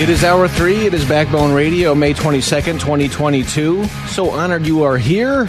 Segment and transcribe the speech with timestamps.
[0.00, 0.86] It is hour three.
[0.86, 3.84] It is Backbone Radio, May 22nd, 2022.
[4.08, 5.46] So honored you are here.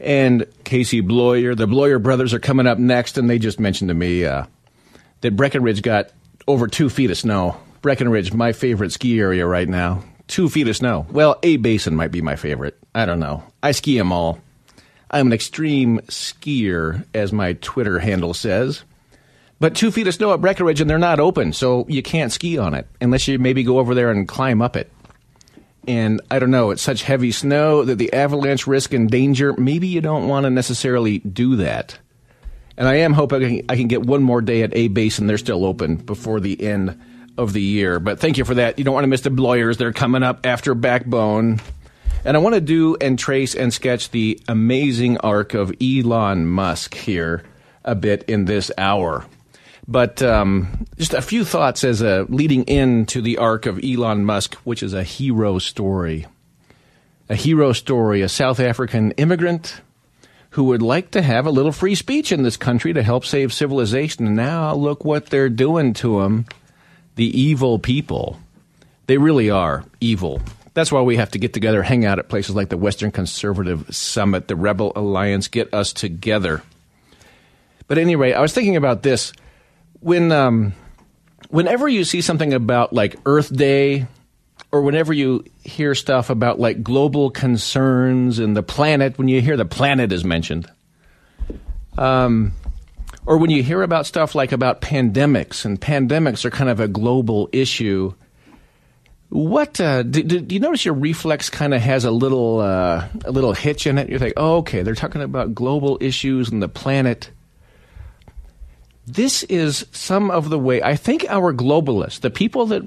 [0.00, 3.94] And Casey Bloyer, the Bloyer brothers are coming up next, and they just mentioned to
[3.94, 4.46] me uh,
[5.20, 6.10] that Breckenridge got
[6.48, 7.56] over two feet of snow.
[7.80, 10.02] Breckenridge, my favorite ski area right now.
[10.26, 11.06] Two feet of snow.
[11.08, 12.76] Well, A Basin might be my favorite.
[12.92, 13.44] I don't know.
[13.62, 14.40] I ski them all.
[15.12, 18.82] I'm an extreme skier, as my Twitter handle says.
[19.60, 22.58] But two feet of snow at Breckenridge, and they're not open, so you can't ski
[22.58, 24.92] on it unless you maybe go over there and climb up it.
[25.86, 29.88] And I don't know, it's such heavy snow that the avalanche risk and danger, maybe
[29.88, 31.98] you don't want to necessarily do that.
[32.76, 35.26] And I am hoping I can get one more day at A Basin.
[35.26, 37.00] They're still open before the end
[37.36, 37.98] of the year.
[37.98, 38.78] But thank you for that.
[38.78, 39.78] You don't want to miss the Bloyers.
[39.78, 41.60] They're coming up after Backbone.
[42.24, 46.94] And I want to do and trace and sketch the amazing arc of Elon Musk
[46.94, 47.44] here
[47.84, 49.24] a bit in this hour.
[49.90, 54.54] But um, just a few thoughts as a leading into the arc of Elon Musk,
[54.56, 56.26] which is a hero story.
[57.30, 59.80] A hero story, a South African immigrant
[60.50, 63.52] who would like to have a little free speech in this country to help save
[63.52, 64.26] civilization.
[64.26, 66.44] And now look what they're doing to him.
[67.16, 68.38] The evil people.
[69.06, 70.42] They really are evil.
[70.74, 73.86] That's why we have to get together, hang out at places like the Western Conservative
[73.94, 76.62] Summit, the Rebel Alliance, get us together.
[77.86, 79.32] But anyway, I was thinking about this
[80.00, 80.72] when um,
[81.48, 84.06] whenever you see something about like Earth Day,
[84.70, 89.56] or whenever you hear stuff about like global concerns and the planet, when you hear
[89.56, 90.70] the planet is mentioned,
[91.96, 92.52] um,
[93.26, 96.88] or when you hear about stuff like about pandemics, and pandemics are kind of a
[96.88, 98.14] global issue.
[99.30, 100.86] What uh, do, do, you notice?
[100.86, 104.08] Your reflex kind of has a little uh, a little hitch in it.
[104.08, 107.30] You think, oh, okay, they're talking about global issues and the planet
[109.08, 112.86] this is some of the way I think our globalists, the people that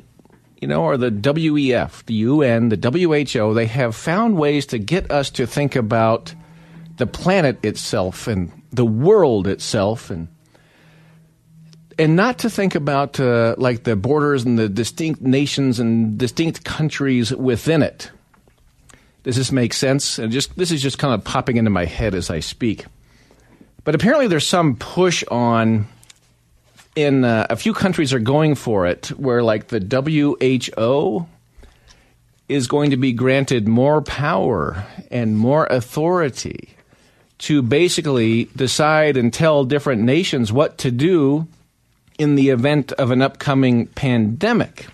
[0.62, 5.10] you know are the WEF, the UN, the WHO, they have found ways to get
[5.12, 6.34] us to think about
[6.98, 10.28] the planet itself and the world itself and
[11.98, 16.64] and not to think about uh, like the borders and the distinct nations and distinct
[16.64, 18.12] countries within it.
[19.24, 20.18] Does this make sense?
[20.18, 22.86] And just this is just kind of popping into my head as I speak.
[23.84, 25.88] But apparently, there's some push on
[26.96, 31.26] in uh, a few countries are going for it, where like the WHO
[32.50, 36.76] is going to be granted more power and more authority
[37.38, 41.48] to basically decide and tell different nations what to do
[42.20, 44.86] in the event of an upcoming pandemic.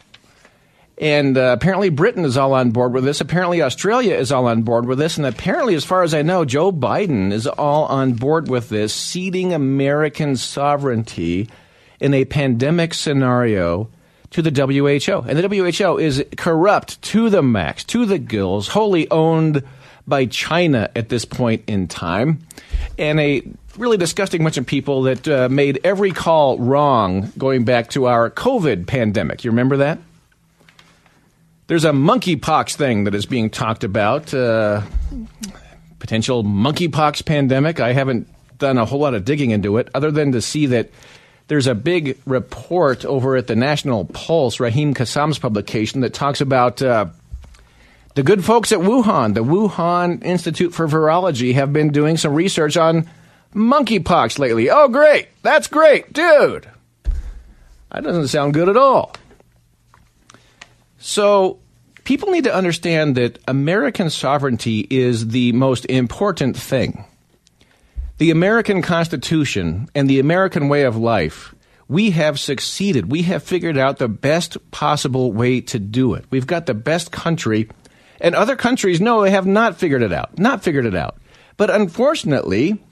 [0.99, 3.21] And uh, apparently, Britain is all on board with this.
[3.21, 5.17] Apparently, Australia is all on board with this.
[5.17, 8.93] And apparently, as far as I know, Joe Biden is all on board with this,
[8.93, 11.49] ceding American sovereignty
[11.99, 13.89] in a pandemic scenario
[14.31, 15.27] to the WHO.
[15.27, 19.63] And the WHO is corrupt to the max, to the gills, wholly owned
[20.05, 22.39] by China at this point in time,
[22.97, 23.43] and a
[23.77, 28.29] really disgusting bunch of people that uh, made every call wrong going back to our
[28.29, 29.43] COVID pandemic.
[29.43, 29.99] You remember that?
[31.67, 34.81] There's a monkeypox thing that is being talked about, uh,
[35.99, 37.81] potential monkeypox pandemic.
[37.81, 40.89] I haven't done a whole lot of digging into it, other than to see that
[41.47, 46.81] there's a big report over at the National Pulse, Raheem Kassam's publication, that talks about
[46.81, 47.07] uh,
[48.15, 49.33] the good folks at Wuhan.
[49.33, 53.09] The Wuhan Institute for Virology have been doing some research on
[53.53, 54.69] monkeypox lately.
[54.69, 55.29] Oh, great.
[55.41, 56.11] That's great.
[56.11, 56.69] Dude.
[57.91, 59.13] That doesn't sound good at all.
[60.99, 61.59] So,
[62.03, 67.05] people need to understand that American sovereignty is the most important thing
[68.17, 71.53] the American Constitution and the American way of life,
[71.87, 73.11] we have succeeded.
[73.11, 76.25] We have figured out the best possible way to do it.
[76.29, 77.69] We've got the best country,
[78.19, 80.37] and other countries, no, they have not figured it out.
[80.37, 81.17] Not figured it out.
[81.55, 82.83] But unfortunately,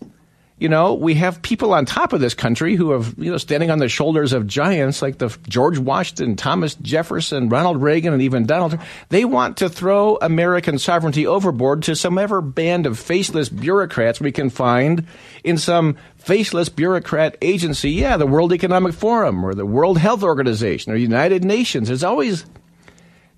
[0.58, 3.72] You know, we have people on top of this country who have, you know, standing
[3.72, 8.46] on the shoulders of giants like the George Washington, Thomas Jefferson, Ronald Reagan, and even
[8.46, 8.88] Donald Trump.
[9.10, 14.32] They want to throw American sovereignty overboard to some ever band of faceless bureaucrats we
[14.32, 15.06] can find
[15.44, 17.92] in some faceless bureaucrat agency.
[17.92, 21.90] Yeah, the World Economic Forum or the World Health Organization or United Nations.
[21.90, 22.46] There's always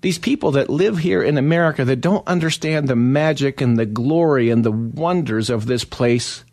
[0.02, 4.50] these people that live here in America that don't understand the magic and the glory
[4.50, 6.44] and the wonders of this place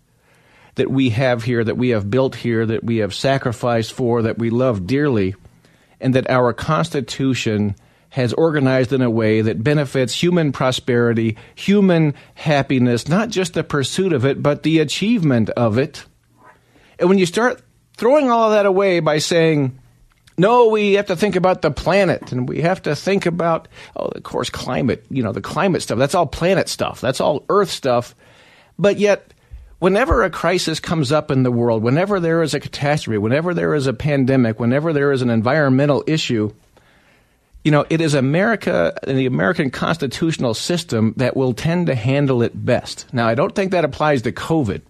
[0.75, 4.37] that we have here, that we have built here, that we have sacrificed for, that
[4.37, 5.35] we love dearly,
[5.99, 7.75] and that our Constitution
[8.09, 14.13] has organized in a way that benefits human prosperity, human happiness, not just the pursuit
[14.13, 16.05] of it, but the achievement of it.
[16.97, 17.61] And when you start
[17.97, 19.77] throwing all of that away by saying,
[20.37, 24.07] no, we have to think about the planet and we have to think about, oh,
[24.07, 25.97] of course, climate, you know, the climate stuff.
[25.97, 27.01] That's all planet stuff.
[27.01, 28.15] That's all Earth stuff.
[28.77, 29.33] But yet,
[29.85, 33.75] whenever a crisis comes up in the world, whenever there is a catastrophe, whenever there
[33.75, 36.51] is a pandemic, whenever there is an environmental issue,
[37.63, 42.41] you know, it is America and the American constitutional system that will tend to handle
[42.41, 43.05] it best.
[43.13, 44.81] Now, I don't think that applies to COVID,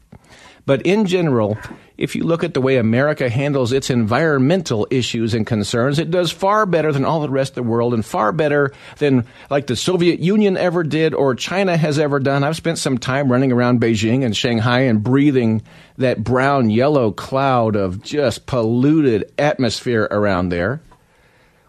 [0.66, 1.58] but in general,
[1.98, 6.32] if you look at the way America handles its environmental issues and concerns, it does
[6.32, 9.76] far better than all the rest of the world and far better than like the
[9.76, 12.44] Soviet Union ever did or China has ever done.
[12.44, 15.62] I've spent some time running around Beijing and Shanghai and breathing
[15.98, 20.82] that brown yellow cloud of just polluted atmosphere around there.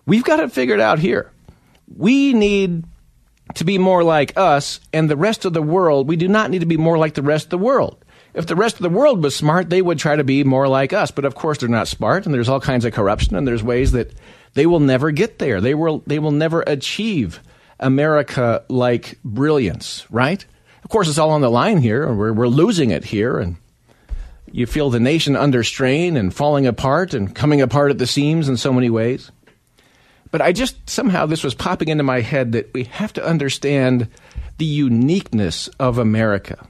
[0.06, 1.30] We've got it figured out here.
[1.96, 2.84] We need
[3.54, 6.08] to be more like us and the rest of the world.
[6.08, 8.04] We do not need to be more like the rest of the world.
[8.36, 10.92] If the rest of the world was smart, they would try to be more like
[10.92, 11.10] us.
[11.10, 13.92] But of course, they're not smart, and there's all kinds of corruption, and there's ways
[13.92, 14.12] that
[14.52, 15.62] they will never get there.
[15.62, 17.40] They will, they will never achieve
[17.80, 20.44] America like brilliance, right?
[20.84, 22.12] Of course, it's all on the line here.
[22.12, 23.56] We're, we're losing it here, and
[24.52, 28.50] you feel the nation under strain and falling apart and coming apart at the seams
[28.50, 29.32] in so many ways.
[30.30, 34.08] But I just somehow this was popping into my head that we have to understand
[34.58, 36.66] the uniqueness of America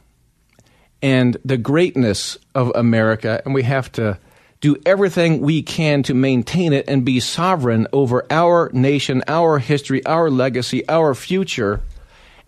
[1.06, 4.18] and the greatness of America, and we have to
[4.60, 10.04] do everything we can to maintain it and be sovereign over our nation, our history,
[10.04, 11.80] our legacy, our future,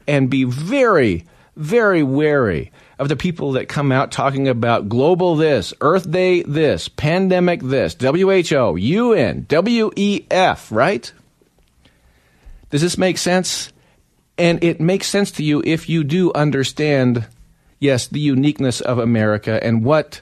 [0.09, 1.25] and be very,
[1.55, 6.89] very wary of the people that come out talking about global this, Earth Day this,
[6.89, 11.13] pandemic this, WHO, UN, WEF, right?
[12.71, 13.73] Does this make sense?
[14.37, 17.29] And it makes sense to you if you do understand
[17.79, 20.21] yes, the uniqueness of America and what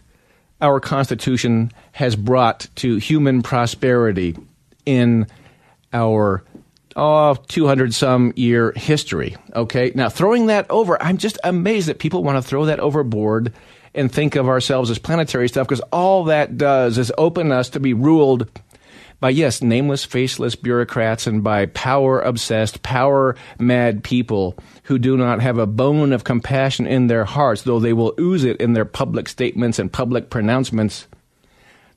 [0.60, 4.36] our Constitution has brought to human prosperity
[4.84, 5.26] in
[5.92, 6.42] our
[6.94, 9.36] oh, 200 some year history.
[9.54, 9.92] Okay.
[9.94, 13.52] Now, throwing that over, I'm just amazed that people want to throw that overboard
[13.94, 17.80] and think of ourselves as planetary stuff because all that does is open us to
[17.80, 18.48] be ruled
[19.18, 25.40] by, yes, nameless, faceless bureaucrats and by power obsessed, power mad people who do not
[25.40, 28.84] have a bone of compassion in their hearts, though they will ooze it in their
[28.84, 31.06] public statements and public pronouncements.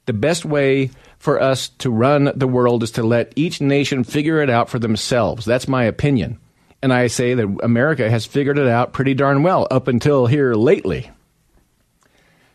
[0.05, 4.41] The best way for us to run the world is to let each nation figure
[4.41, 5.45] it out for themselves.
[5.45, 6.39] That's my opinion.
[6.81, 10.53] And I say that America has figured it out pretty darn well up until here
[10.53, 11.11] lately.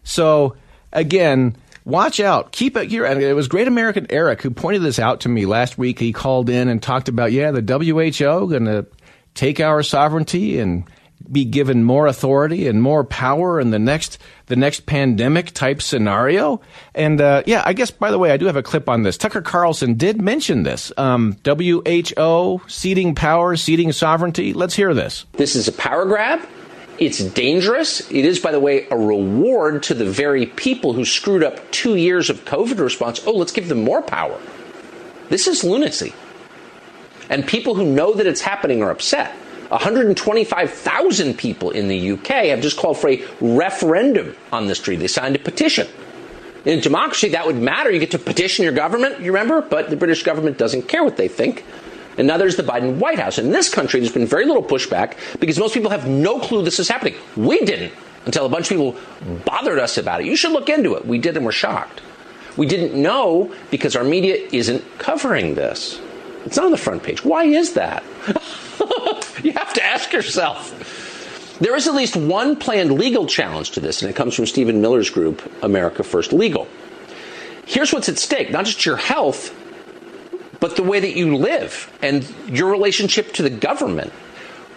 [0.03, 0.57] So,
[0.93, 2.53] again, watch out.
[2.53, 3.05] Keep it here.
[3.05, 5.99] And it was Great American Eric who pointed this out to me last week.
[5.99, 8.87] He called in and talked about, yeah, the WHO going to
[9.35, 10.85] take our sovereignty and
[11.31, 16.61] be given more authority and more power in the next the next pandemic type scenario.
[16.95, 19.17] And uh, yeah, I guess by the way, I do have a clip on this.
[19.17, 20.93] Tucker Carlson did mention this.
[20.99, 24.53] Um, WHO ceding power, ceding sovereignty.
[24.53, 25.25] Let's hear this.
[25.33, 26.47] This is a power grab.
[26.99, 28.09] It's dangerous.
[28.11, 31.97] It is, by the way, a reward to the very people who screwed up two
[31.97, 33.21] years of COVID response.
[33.27, 34.41] Oh, let's give them more power.
[35.29, 36.15] This is lunacy.
[37.29, 39.35] And people who know that it's happening are upset.
[39.69, 45.01] 125,000 people in the UK have just called for a referendum on this treaty.
[45.01, 45.89] They signed a petition.
[46.65, 47.91] In democracy, that would matter.
[47.91, 49.63] You get to petition your government, you remember?
[49.63, 51.65] But the British government doesn't care what they think
[52.17, 53.39] and now there's the Biden White House.
[53.39, 56.79] In this country, there's been very little pushback because most people have no clue this
[56.79, 57.15] is happening.
[57.37, 57.93] We didn't
[58.27, 58.97] until a bunch of people
[59.45, 60.27] bothered us about it.
[60.27, 61.07] You should look into it.
[61.07, 62.01] We did and we're shocked.
[62.57, 66.01] We didn't know because our media isn't covering this.
[66.45, 67.25] It's not on the front page.
[67.25, 68.05] Why is that?
[69.43, 71.59] you have to ask yourself.
[71.61, 74.81] There is at least one planned legal challenge to this, and it comes from Stephen
[74.81, 76.69] Miller's group, America First Legal.
[77.67, 79.55] Here's what's at stake not just your health,
[80.65, 84.11] but the way that you live and your relationship to the government.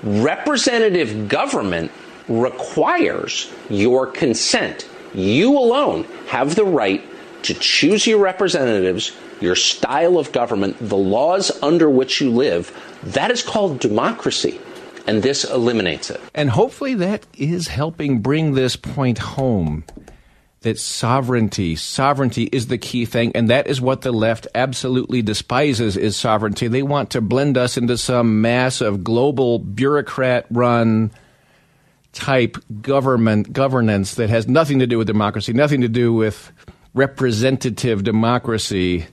[0.03, 1.93] Representative government
[2.27, 7.01] requires your consent You alone have the right
[7.43, 12.75] to choose your representatives, your style of government, the laws under which you live.
[13.03, 14.59] That is called democracy.
[15.07, 16.19] And this eliminates it.
[16.35, 19.85] And hopefully that is helping bring this point home
[20.75, 26.15] sovereignty, sovereignty is the key thing, and that is what the left absolutely despises is
[26.15, 26.67] sovereignty.
[26.67, 31.11] They want to blend us into some mass of global bureaucrat run
[32.13, 36.51] type government governance that has nothing to do with democracy, nothing to do with
[36.93, 39.05] representative democracy.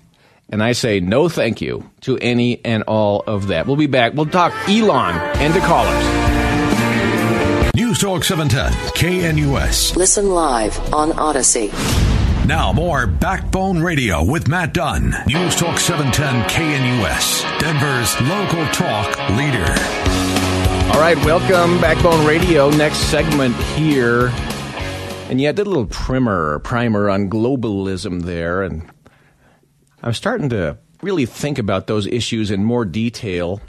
[0.49, 3.66] And I say no thank you to any and all of that.
[3.66, 4.14] We'll be back.
[4.14, 6.33] We'll talk Elon and the callers.
[8.04, 9.96] News Talk 710, KNUS.
[9.96, 11.68] Listen live on Odyssey.
[12.46, 15.14] Now, more Backbone Radio with Matt Dunn.
[15.26, 19.64] News Talk 710, KNUS, Denver's local talk leader.
[20.92, 22.68] All right, welcome Backbone Radio.
[22.68, 24.28] Next segment here.
[25.30, 28.87] And yeah, I did a little primer, primer on globalism there, and
[30.02, 33.62] I'm starting to really think about those issues in more detail.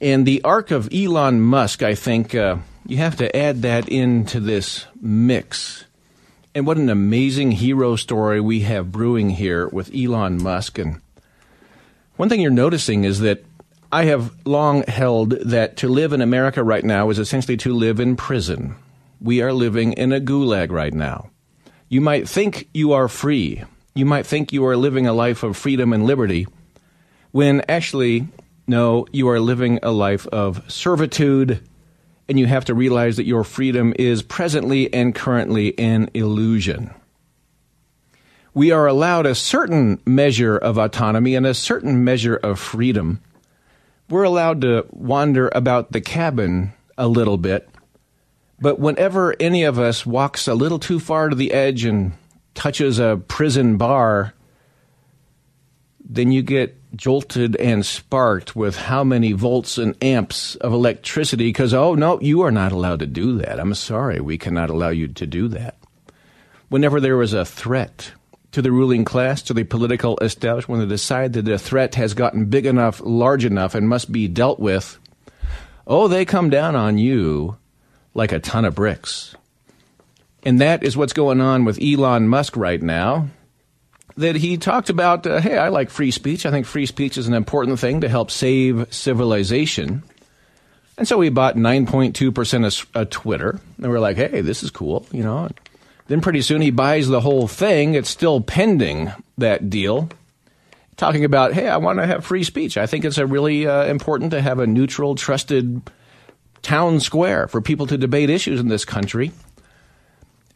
[0.00, 2.58] And the arc of Elon Musk, I think, uh,
[2.90, 5.84] you have to add that into this mix.
[6.56, 10.76] And what an amazing hero story we have brewing here with Elon Musk.
[10.76, 11.00] And
[12.16, 13.44] one thing you're noticing is that
[13.92, 18.00] I have long held that to live in America right now is essentially to live
[18.00, 18.74] in prison.
[19.20, 21.30] We are living in a gulag right now.
[21.88, 23.62] You might think you are free.
[23.94, 26.48] You might think you are living a life of freedom and liberty,
[27.30, 28.26] when actually,
[28.66, 31.60] no, you are living a life of servitude
[32.30, 36.94] and you have to realize that your freedom is presently and currently an illusion.
[38.54, 43.20] We are allowed a certain measure of autonomy and a certain measure of freedom.
[44.08, 47.68] We're allowed to wander about the cabin a little bit,
[48.60, 52.12] but whenever any of us walks a little too far to the edge and
[52.54, 54.34] touches a prison bar,
[56.12, 61.72] then you get jolted and sparked with how many volts and amps of electricity because,
[61.72, 63.60] oh, no, you are not allowed to do that.
[63.60, 65.76] I'm sorry, we cannot allow you to do that.
[66.68, 68.10] Whenever there is a threat
[68.50, 72.12] to the ruling class, to the political establishment, when they decide that the threat has
[72.12, 74.98] gotten big enough, large enough, and must be dealt with,
[75.86, 77.56] oh, they come down on you
[78.14, 79.36] like a ton of bricks.
[80.42, 83.28] And that is what's going on with Elon Musk right now
[84.16, 86.46] that he talked about uh, hey, I like free speech.
[86.46, 90.02] I think free speech is an important thing to help save civilization.
[90.98, 93.58] And so we bought 9.2% of, Twitter.
[93.78, 95.48] And we're like, hey, this is cool, you know.
[96.08, 97.94] Then pretty soon he buys the whole thing.
[97.94, 100.10] It's still pending, that deal.
[100.98, 102.76] Talking about, hey, I want to have free speech.
[102.76, 105.80] I think it's a really uh, important to have a neutral, trusted
[106.60, 109.32] town square for people to debate issues in this country.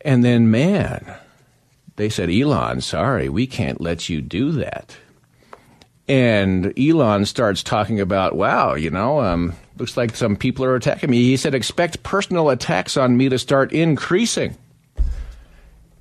[0.02, 1.16] And then, man,
[1.96, 4.96] they said, Elon, sorry, we can't let you do that.
[6.06, 11.10] And Elon starts talking about, wow, you know, um, looks like some people are attacking
[11.10, 11.22] me.
[11.22, 14.56] He said, expect personal attacks on me to start increasing.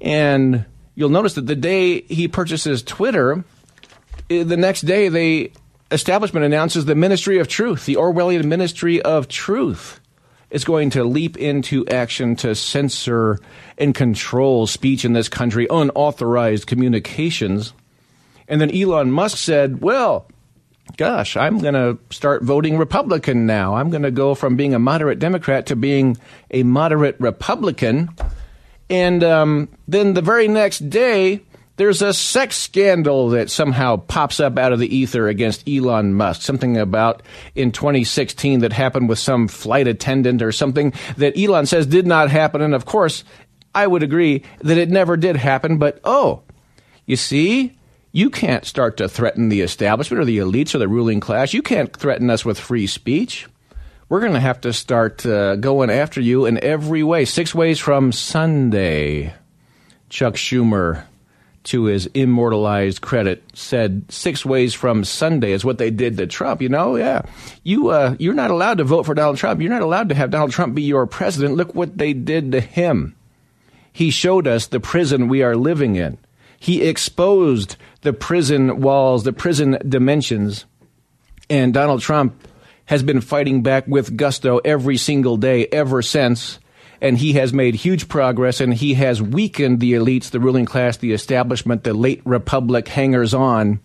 [0.02, 3.46] And you'll notice that the day he purchases Twitter,
[4.30, 5.52] eh, the next day the
[5.90, 10.02] establishment announces the Ministry of Truth, the Orwellian Ministry of Truth
[10.54, 13.40] is going to leap into action to censor
[13.78, 17.74] and control speech in this country, unauthorized communications.
[18.48, 20.28] And then Elon Musk said, well,
[20.96, 23.76] gosh, I'm going to start voting Republican now.
[23.76, 26.18] I'm going to go from being a moderate Democrat to being
[26.52, 28.10] a moderate Republican.
[28.92, 31.42] And um, then the very next day,
[31.76, 36.42] there's a sex scandal that somehow pops up out of the ether against Elon Musk.
[36.42, 37.24] Something about
[37.56, 42.30] in 2016 that happened with some flight attendant or something that Elon says did not
[42.30, 42.62] happen.
[42.62, 43.24] And of course,
[43.74, 45.78] I would agree that it never did happen.
[45.80, 46.44] But oh,
[47.08, 47.78] you see,
[48.12, 51.54] you can't start to threaten the establishment or the elites or the ruling class.
[51.54, 53.48] You can't threaten us with free speech.
[54.10, 57.26] We're going to have to start uh, going after you in every way.
[57.26, 59.34] Six ways from Sunday.
[60.10, 61.06] Chuck Schumer
[61.64, 66.62] to his immortalized credit, said six ways from Sunday is what they did to Trump.
[66.62, 67.22] You know, yeah,
[67.64, 69.62] you uh, you're not allowed to vote for Donald Trump.
[69.62, 71.56] You're not allowed to have Donald Trump be your president.
[71.56, 73.16] Look what they did to him.
[73.92, 76.18] He showed us the prison we are living in.
[76.60, 80.66] He exposed the prison walls, the prison dimensions,
[81.50, 82.48] and Donald Trump
[82.86, 86.60] has been fighting back with gusto every single day ever since
[87.04, 90.96] and he has made huge progress and he has weakened the elites, the ruling class,
[90.96, 93.82] the establishment, the late republic hangers on.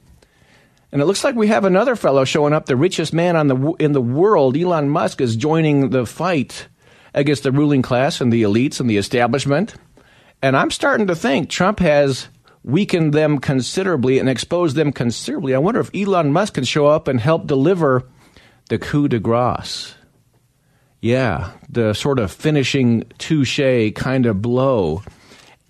[0.93, 3.73] And it looks like we have another fellow showing up, the richest man on the
[3.81, 6.69] in the world, Elon Musk, is joining the fight
[7.13, 9.75] against the ruling class and the elites and the establishment.
[10.41, 12.29] And I'm starting to think Trump has
[12.63, 15.57] weakened them considerably and exposed them considerably.
[15.57, 18.05] I wonder if Elon Musk can show up and help deliver
[18.69, 19.97] the coup de grace.
[21.00, 23.61] Yeah, the sort of finishing touche
[23.95, 25.02] kind of blow.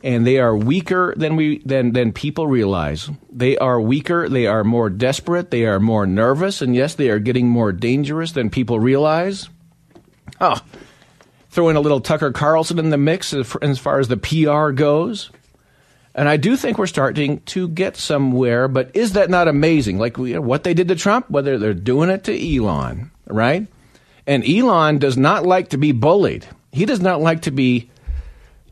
[0.02, 3.10] And they are weaker than we than than people realize.
[3.32, 7.18] They are weaker, they are more desperate, they are more nervous, and yes, they are
[7.18, 9.48] getting more dangerous than people realize.
[10.40, 10.62] Oh,
[11.50, 15.30] throw in a little Tucker Carlson in the mix as far as the PR goes.
[16.14, 19.98] And I do think we're starting to get somewhere, but is that not amazing?
[19.98, 23.66] Like know, what they did to Trump, whether they're doing it to Elon, right?
[24.28, 26.46] And Elon does not like to be bullied.
[26.70, 27.90] He does not like to be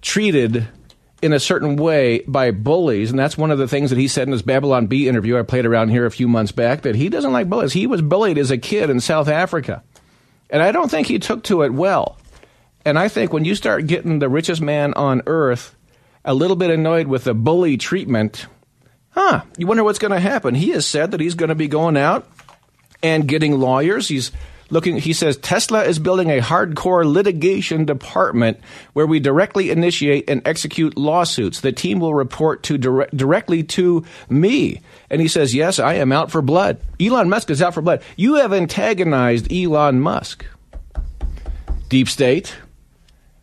[0.03, 0.69] treated
[1.23, 3.09] in a certain way by bullies.
[3.09, 5.43] And that's one of the things that he said in his Babylon Bee interview I
[5.43, 7.73] played around here a few months back that he doesn't like bullies.
[7.73, 9.83] He was bullied as a kid in South Africa.
[10.51, 12.19] And I don't think he took to it well.
[12.85, 15.75] And I think when you start getting the richest man on earth
[16.23, 18.47] a little bit annoyed with the bully treatment,
[19.09, 20.55] huh, you wonder what's going to happen.
[20.55, 22.29] He has said that he's going to be going out
[23.03, 24.07] and getting lawyers.
[24.07, 24.33] He's
[24.71, 28.59] looking he says Tesla is building a hardcore litigation department
[28.93, 31.61] where we directly initiate and execute lawsuits.
[31.61, 34.81] The team will report to dire- directly to me.
[35.11, 38.03] And he says, "Yes, I am out for blood." Elon Musk is out for blood.
[38.17, 40.45] You have antagonized Elon Musk.
[41.89, 42.57] Deep state.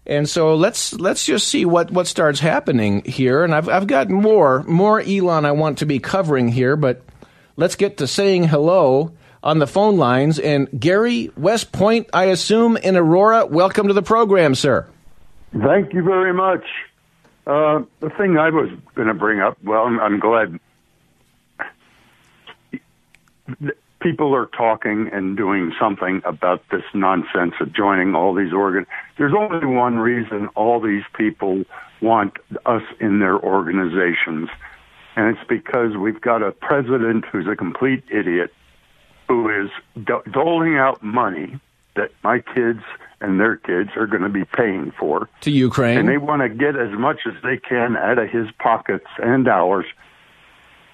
[0.05, 3.43] And so let's let's just see what, what starts happening here.
[3.43, 7.01] And I've I've got more more Elon I want to be covering here, but
[7.55, 9.13] let's get to saying hello
[9.43, 10.39] on the phone lines.
[10.39, 14.87] And Gary West Point, I assume, in Aurora, welcome to the program, sir.
[15.51, 16.63] Thank you very much.
[17.45, 20.59] Uh, the thing I was going to bring up, well, I'm, I'm glad
[23.99, 28.85] people are talking and doing something about this nonsense of joining all these organ.
[29.17, 31.63] There's only one reason all these people
[32.01, 32.33] want
[32.65, 34.49] us in their organizations,
[35.15, 38.53] and it's because we've got a president who's a complete idiot
[39.27, 39.69] who is
[40.31, 41.59] doling out money
[41.95, 42.81] that my kids
[43.21, 46.49] and their kids are going to be paying for to Ukraine, and they want to
[46.49, 49.85] get as much as they can out of his pockets and ours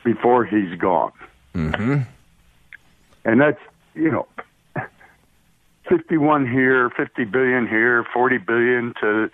[0.04, 1.12] before he's gone.
[1.56, 2.02] Mm-hmm.
[3.26, 3.60] And that's
[3.96, 4.28] you know,
[5.90, 9.30] fifty-one here, fifty billion here, forty billion to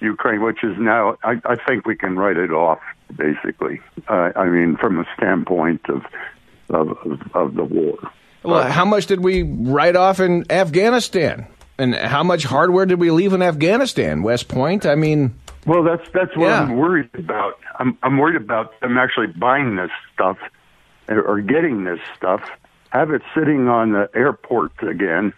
[0.00, 2.80] Ukraine, which is now I, I think we can write it off
[3.16, 3.80] basically.
[4.08, 6.04] Uh, I mean, from a standpoint of
[6.70, 7.98] of, of, of the war.
[8.46, 11.46] Well, how much did we write off in Afghanistan?
[11.78, 14.22] And how much hardware did we leave in Afghanistan?
[14.22, 14.86] West Point.
[14.86, 15.34] I mean,
[15.66, 16.62] well, that's that's what yeah.
[16.62, 17.58] I'm worried about.
[17.78, 20.38] I'm I'm worried about them actually buying this stuff
[21.08, 22.40] or getting this stuff,
[22.90, 25.32] have it sitting on the airport again,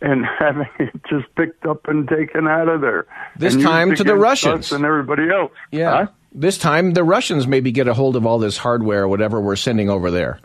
[0.00, 3.06] and having it just picked up and taken out of there.
[3.36, 5.52] This time to the Russians and everybody else.
[5.70, 5.90] Yeah.
[5.90, 6.06] Huh?
[6.32, 9.56] This time the Russians maybe get a hold of all this hardware or whatever we're
[9.56, 10.40] sending over there.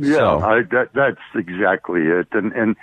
[0.00, 0.40] Yeah, so.
[0.40, 2.28] I, that, that's exactly it.
[2.32, 2.76] And and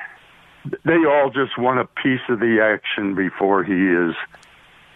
[0.85, 4.15] they all just want a piece of the action before he is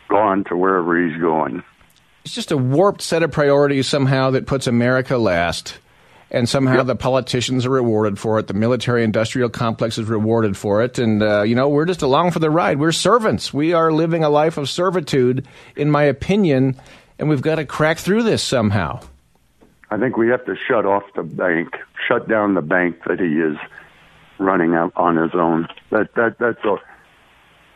[0.10, 1.64] gone to wherever he's going.
[2.24, 5.80] It's just a warped set of priorities somehow that puts America last.
[6.34, 6.86] And somehow yep.
[6.86, 8.48] the politicians are rewarded for it.
[8.48, 10.98] The military industrial complex is rewarded for it.
[10.98, 12.80] And, uh, you know, we're just along for the ride.
[12.80, 13.54] We're servants.
[13.54, 16.80] We are living a life of servitude, in my opinion.
[17.20, 19.02] And we've got to crack through this somehow.
[19.90, 21.76] I think we have to shut off the bank,
[22.08, 23.58] shut down the bank that he is
[24.40, 25.68] running out on his own.
[25.92, 26.78] That that that's a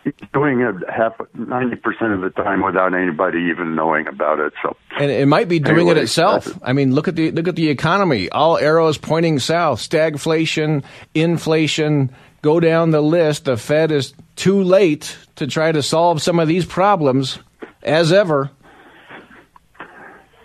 [0.03, 4.53] he's doing it half ninety percent of the time without anybody even knowing about it.
[4.61, 6.47] So and it might be doing anyway, it itself.
[6.47, 6.57] It.
[6.63, 8.29] I mean, look at the look at the economy.
[8.29, 9.79] All arrows pointing south.
[9.79, 10.83] Stagflation,
[11.13, 12.15] inflation.
[12.41, 13.45] Go down the list.
[13.45, 17.39] The Fed is too late to try to solve some of these problems,
[17.81, 18.51] as ever.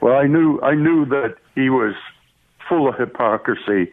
[0.00, 1.94] Well, I knew I knew that he was
[2.70, 3.92] full of hypocrisy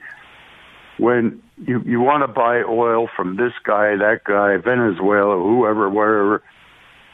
[0.98, 6.44] when you you want to buy oil from this guy, that guy, Venezuela, whoever, wherever,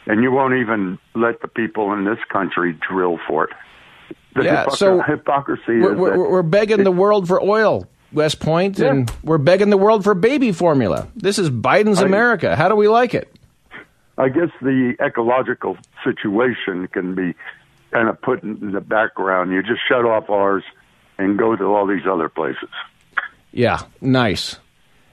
[0.05, 3.49] and you won't even let the people in this country drill for it.
[4.35, 8.89] The yeah, so hypocrisy we're, we're, we're begging the world for oil, West Point, yeah.
[8.89, 11.07] and we're begging the world for baby formula.
[11.15, 12.55] This is Biden's I, America.
[12.55, 13.33] How do we like it?
[14.17, 17.33] I guess the ecological situation can be
[17.91, 19.51] kind of put in the background.
[19.51, 20.63] You just shut off ours
[21.17, 22.69] and go to all these other places.
[23.51, 24.57] Yeah, nice.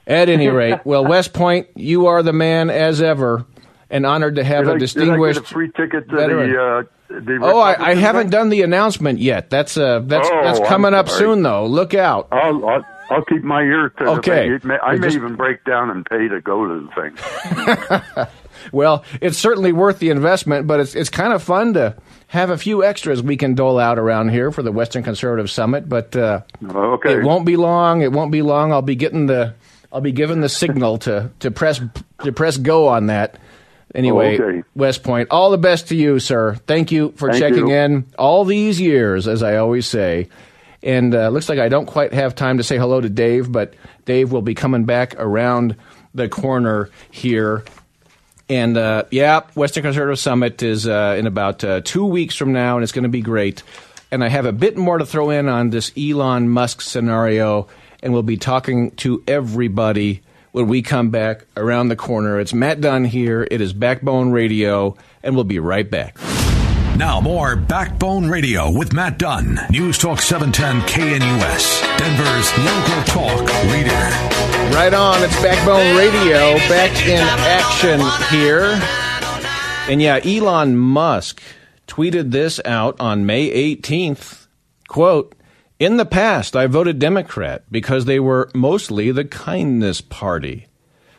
[0.07, 3.45] At any rate, well, West Point, you are the man as ever,
[3.89, 6.51] and honored to have did a distinguished a free ticket to veteran.
[6.51, 6.61] the.
[6.61, 9.49] Uh, the oh, I, I haven't done the announcement yet.
[9.49, 11.65] That's uh, that's oh, that's coming up soon, though.
[11.65, 12.29] Look out!
[12.31, 14.49] I'll, I'll, I'll keep my ear to Okay.
[14.49, 14.67] the thing.
[14.69, 18.27] May, I may Just- even break down and pay to go to the thing.
[18.71, 21.95] Well, it's certainly worth the investment, but it's it's kind of fun to
[22.27, 25.87] have a few extras we can dole out around here for the Western Conservative Summit.
[25.89, 27.13] But uh, Okay.
[27.19, 28.01] it won't be long.
[28.01, 28.71] It won't be long.
[28.71, 29.53] I'll be getting the
[29.91, 31.81] I'll be given the signal to to press
[32.23, 33.37] to press go on that.
[33.93, 34.63] Anyway, Okay.
[34.73, 36.55] West Point, all the best to you, sir.
[36.65, 37.75] Thank you for Thank checking you.
[37.75, 40.29] in all these years, as I always say.
[40.81, 43.73] And uh, looks like I don't quite have time to say hello to Dave, but
[44.05, 45.75] Dave will be coming back around
[46.15, 47.65] the corner here.
[48.51, 52.75] And uh, yeah, Western Conservative Summit is uh, in about uh, two weeks from now,
[52.75, 53.63] and it's going to be great.
[54.11, 57.69] And I have a bit more to throw in on this Elon Musk scenario,
[58.03, 62.41] and we'll be talking to everybody when we come back around the corner.
[62.41, 63.47] It's Matt Dunn here.
[63.49, 66.17] It is Backbone Radio, and we'll be right back.
[67.01, 69.59] Now more Backbone Radio with Matt Dunn.
[69.71, 73.39] News Talk 710 KNUS, Denver's local talk
[73.71, 73.89] leader.
[74.75, 75.23] Right on.
[75.23, 78.79] It's Backbone Radio back in action here.
[79.91, 81.41] And yeah, Elon Musk
[81.87, 84.45] tweeted this out on May 18th.
[84.87, 85.33] Quote,
[85.79, 90.67] in the past, I voted Democrat because they were mostly the kindness party.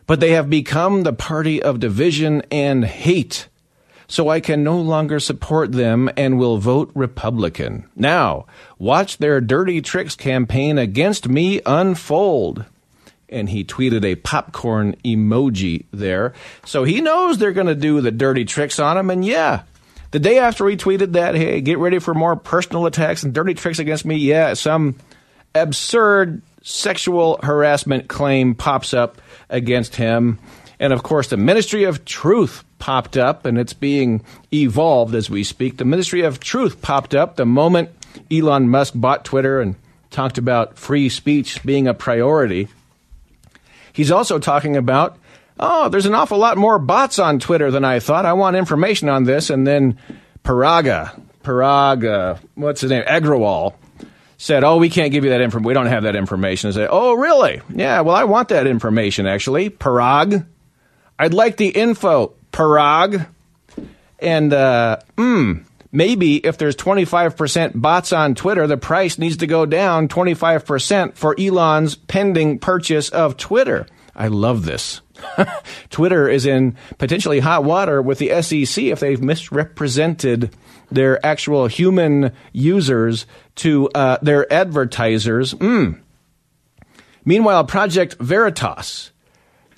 [0.07, 3.49] But they have become the party of division and hate.
[4.13, 7.89] So I can no longer support them and will vote Republican.
[7.97, 8.45] Now,
[8.79, 12.67] watch their dirty tricks campaign against me unfold
[13.31, 16.35] and he tweeted a popcorn emoji there.
[16.67, 19.09] So he knows they're going to do the dirty tricks on him.
[19.09, 19.63] And yeah,
[20.11, 23.55] the day after he tweeted that, hey, get ready for more personal attacks and dirty
[23.55, 24.95] tricks against me, yeah, some
[25.55, 30.39] absurd sexual harassment claim pops up against him.
[30.79, 34.21] And of course, the Ministry of Truth popped up, and it's being
[34.53, 35.77] evolved as we speak.
[35.77, 37.91] The Ministry of Truth popped up the moment
[38.29, 39.77] Elon Musk bought Twitter and
[40.11, 42.67] talked about free speech being a priority.
[43.93, 45.17] He's also talking about,
[45.61, 48.27] oh, there's an awful lot more bots on Twitter than I thought.
[48.27, 49.49] I want information on this.
[49.49, 49.97] And then
[50.43, 53.05] Paraga, Paraga, what's his name?
[53.05, 53.75] Agrawal
[54.39, 55.69] said, oh, we can't give you that information.
[55.69, 56.71] We don't have that information.
[56.71, 57.61] I said, oh, really?
[57.73, 59.71] Yeah, well, I want that information, actually.
[59.71, 60.45] Parag.
[61.17, 63.27] I'd like the info, Parag.
[64.19, 69.67] And, uh, mm, maybe if there's 25% bots on Twitter, the price needs to go
[69.67, 73.87] down 25% for Elon's pending purchase of Twitter.
[74.15, 75.01] I love this.
[75.91, 80.51] Twitter is in potentially hot water with the SEC if they've misrepresented
[80.91, 85.55] their actual human users to uh, their advertisers.
[85.55, 86.01] Mm.
[87.25, 89.12] Meanwhile, Project Veritas.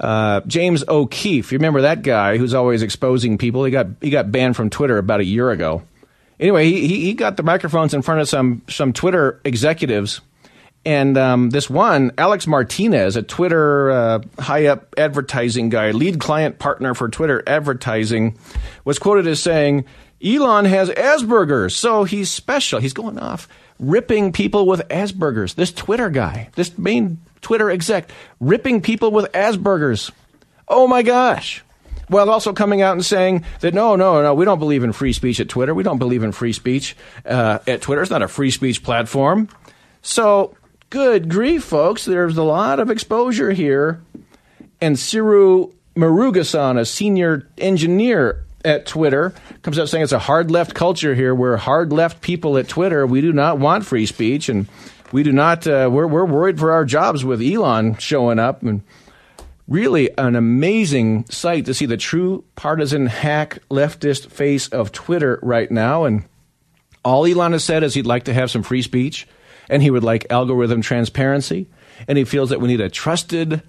[0.00, 3.64] Uh, James O'Keefe, you remember that guy who's always exposing people?
[3.64, 5.83] He got he got banned from Twitter about a year ago.
[6.40, 10.20] Anyway, he he, got the microphones in front of some some Twitter executives,
[10.85, 16.59] and um, this one, Alex Martinez, a Twitter uh, high up advertising guy, lead client
[16.59, 18.37] partner for Twitter advertising,
[18.85, 19.85] was quoted as saying,
[20.24, 22.80] "Elon has Asperger's, so he's special.
[22.80, 23.48] He's going off."
[23.88, 25.55] Ripping people with Asperger's.
[25.55, 30.11] This Twitter guy, this main Twitter exec, ripping people with Asperger's.
[30.66, 31.62] Oh my gosh.
[32.11, 35.12] Well, also coming out and saying that no, no, no, we don't believe in free
[35.12, 35.75] speech at Twitter.
[35.75, 38.03] We don't believe in free speech uh, at Twitter.
[38.03, 39.49] It's not a free speech platform.
[40.03, 40.57] So,
[40.90, 42.05] good grief, folks.
[42.05, 44.03] There's a lot of exposure here.
[44.81, 50.74] And Siru Murugesan, a senior engineer at Twitter, comes out saying it's a hard left
[50.74, 51.35] culture here.
[51.35, 53.07] We're hard left people at Twitter.
[53.07, 54.48] We do not want free speech.
[54.48, 54.68] And
[55.12, 58.62] we do not, uh, we're, we're worried for our jobs with Elon showing up.
[58.62, 58.83] And
[59.66, 65.70] really an amazing sight to see the true partisan hack leftist face of Twitter right
[65.70, 66.05] now.
[66.05, 66.24] And
[67.05, 69.27] all Elon has said is he'd like to have some free speech
[69.68, 71.68] and he would like algorithm transparency.
[72.09, 73.62] And he feels that we need a trusted,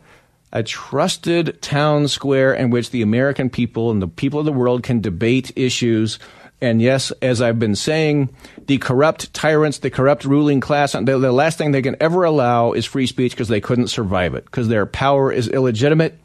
[0.51, 4.83] a trusted town square in which the American people and the people of the world
[4.83, 6.19] can debate issues.
[6.61, 8.29] And yes, as I've been saying,
[8.67, 12.71] the corrupt tyrants, the corrupt ruling class, the, the last thing they can ever allow
[12.71, 16.17] is free speech because they couldn't survive it, because their power is illegitimate.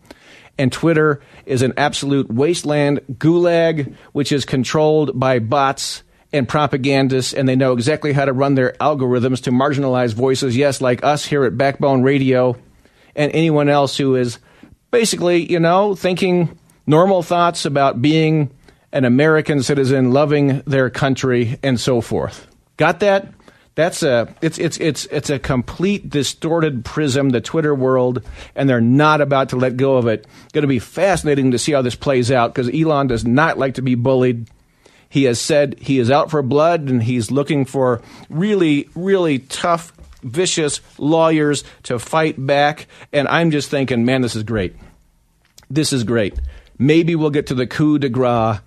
[0.57, 6.03] And Twitter is an absolute wasteland gulag, which is controlled by bots
[6.33, 10.81] and propagandists, and they know exactly how to run their algorithms to marginalize voices, yes,
[10.81, 12.57] like us here at Backbone Radio,
[13.15, 14.39] and anyone else who is
[14.91, 18.51] basically, you know, thinking normal thoughts about being
[18.93, 22.47] an American citizen, loving their country, and so forth.
[22.77, 23.33] Got that?
[23.77, 28.23] That's a it's it's it's it's a complete distorted prism, the Twitter world,
[28.55, 30.27] and they're not about to let go of it.
[30.53, 33.75] Going to be fascinating to see how this plays out because Elon does not like
[33.75, 34.49] to be bullied.
[35.09, 39.93] He has said he is out for blood and he's looking for really, really tough
[40.23, 42.87] vicious lawyers to fight back.
[43.13, 44.75] And I'm just thinking, man, this is great.
[45.69, 46.39] This is great.
[46.79, 48.61] Maybe we'll get to the coup de grace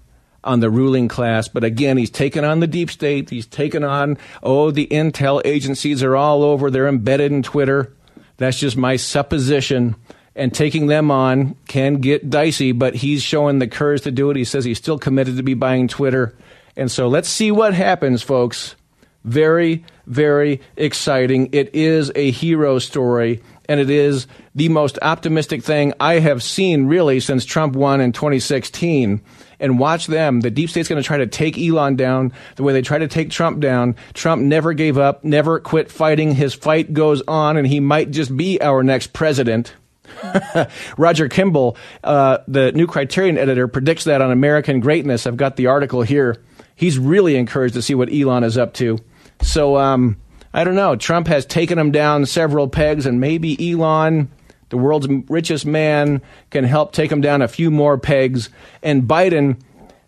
[0.44, 1.48] on the ruling class.
[1.48, 3.30] But again, he's taken on the deep state.
[3.30, 6.70] He's taken on, oh, the intel agencies are all over.
[6.70, 7.94] They're embedded in Twitter.
[8.38, 9.96] That's just my supposition.
[10.36, 14.38] And taking them on can get dicey, but he's showing the courage to do it.
[14.38, 16.36] He says he's still committed to be buying Twitter.
[16.76, 18.76] And so let's see what happens, folks.
[19.24, 21.50] Very, very exciting.
[21.52, 26.86] It is a hero story, and it is the most optimistic thing I have seen
[26.86, 29.22] really since Trump won in 2016
[29.60, 30.42] and watch them.
[30.42, 33.08] The deep state's going to try to take Elon down the way they tried to
[33.08, 33.96] take Trump down.
[34.14, 36.36] Trump never gave up, never quit fighting.
[36.36, 39.74] His fight goes on, and he might just be our next president.
[40.98, 45.26] Roger Kimball, uh, the new Criterion editor, predicts that on American Greatness.
[45.26, 46.44] I've got the article here.
[46.76, 49.00] He's really encouraged to see what Elon is up to.
[49.42, 50.18] So, um,
[50.54, 50.96] I don't know.
[50.96, 54.30] Trump has taken him down several pegs, and maybe Elon,
[54.70, 58.50] the world's richest man, can help take him down a few more pegs.
[58.84, 59.60] And Biden,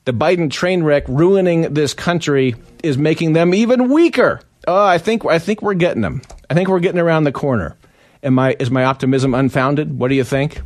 [0.06, 4.42] the Biden train wreck ruining this country, is making them even weaker.
[4.68, 6.22] Oh, I think I think we're getting them.
[6.50, 7.76] I think we're getting around the corner.
[8.24, 9.98] Am I is my optimism unfounded?
[10.00, 10.62] What do you think?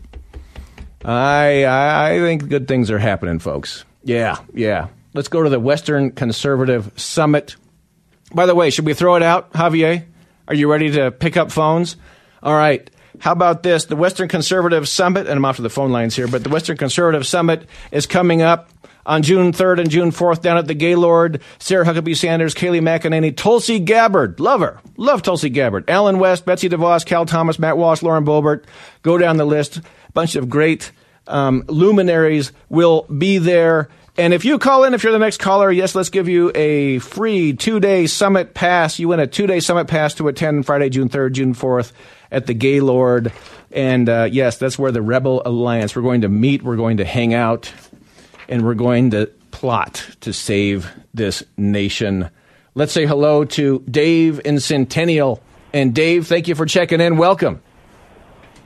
[1.03, 3.85] I I think good things are happening, folks.
[4.03, 4.87] Yeah, yeah.
[5.13, 7.55] Let's go to the Western Conservative Summit.
[8.33, 10.05] By the way, should we throw it out, Javier?
[10.47, 11.95] Are you ready to pick up phones?
[12.43, 12.89] All right.
[13.19, 13.85] How about this?
[13.85, 16.77] The Western Conservative Summit, and I'm off to the phone lines here, but the Western
[16.77, 18.69] Conservative Summit is coming up
[19.05, 21.41] on June 3rd and June 4th down at the Gaylord.
[21.57, 24.39] Sarah Huckabee Sanders, Kayleigh McEnany, Tulsi Gabbard.
[24.39, 24.79] Love her.
[24.95, 25.89] Love Tulsi Gabbard.
[25.89, 28.63] Allen West, Betsy DeVos, Cal Thomas, Matt Walsh, Lauren Boebert.
[29.01, 29.81] Go down the list.
[30.13, 30.91] Bunch of great
[31.27, 33.89] um, luminaries will be there.
[34.19, 36.99] And if you call in, if you're the next caller, yes, let's give you a
[36.99, 38.99] free two day summit pass.
[38.99, 41.93] You win a two day summit pass to attend Friday, June 3rd, June 4th
[42.29, 43.31] at the Gaylord.
[43.71, 47.05] And uh, yes, that's where the Rebel Alliance, we're going to meet, we're going to
[47.05, 47.71] hang out
[48.49, 52.29] and we're going to plot to save this nation.
[52.75, 55.41] Let's say hello to Dave in Centennial.
[55.71, 57.15] And Dave, thank you for checking in.
[57.15, 57.61] Welcome.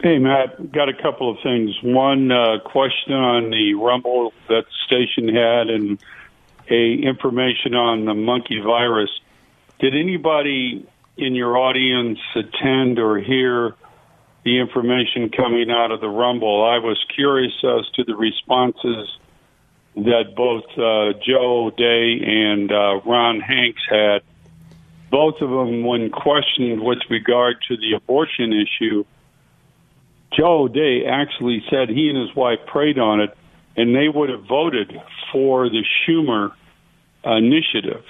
[0.03, 0.73] Hey, Matt.
[0.73, 1.71] Got a couple of things.
[1.81, 5.97] One uh, question on the rumble that the station had, and
[6.69, 9.09] a information on the monkey virus.
[9.79, 10.85] Did anybody
[11.15, 13.75] in your audience attend or hear
[14.43, 16.65] the information coming out of the rumble?
[16.65, 19.07] I was curious as to the responses
[19.95, 24.19] that both uh, Joe O'Dea and uh, Ron Hanks had.
[25.09, 29.05] Both of them, when questioned with regard to the abortion issue,
[30.35, 33.35] Joe O'Dea actually said he and his wife prayed on it,
[33.75, 34.91] and they would have voted
[35.31, 36.51] for the Schumer
[37.23, 38.03] initiative.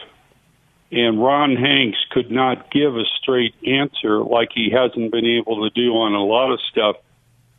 [0.91, 5.69] And Ron Hanks could not give a straight answer like he hasn't been able to
[5.73, 6.97] do on a lot of stuff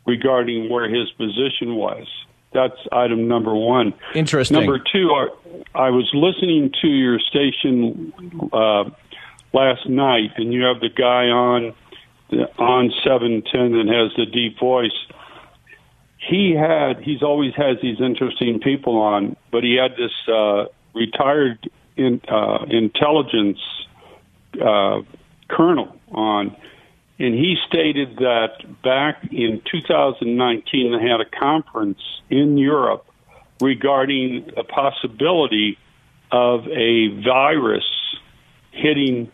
[0.05, 2.07] regarding where his position was.
[2.53, 3.93] That's item number one.
[4.13, 4.55] Interesting.
[4.55, 5.11] Number two,
[5.73, 8.13] I was listening to your station
[8.53, 8.85] uh,
[9.51, 11.73] last night, and you have the guy on
[12.57, 14.91] on seven ten and has the deep voice.
[16.17, 21.69] He had he's always has these interesting people on, but he had this uh, retired
[21.95, 23.59] in, uh, intelligence
[24.61, 25.01] uh,
[25.47, 26.55] colonel on
[27.17, 33.05] and he stated that back in 2019 they had a conference in Europe
[33.61, 35.77] regarding the possibility
[36.31, 37.85] of a virus
[38.71, 39.31] hitting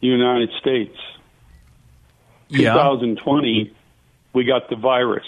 [0.00, 0.96] the United States.
[2.48, 2.72] Yeah.
[2.72, 3.74] 2020,
[4.32, 5.26] we got the virus.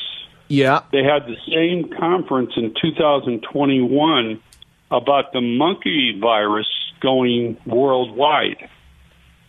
[0.48, 0.82] Yeah.
[0.90, 4.42] They had the same conference in 2021
[4.90, 6.66] about the monkey virus
[7.00, 8.68] going worldwide.